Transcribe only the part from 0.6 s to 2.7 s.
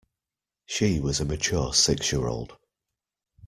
She was a mature six-year-old.